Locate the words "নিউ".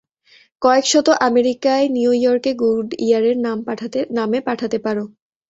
1.95-2.11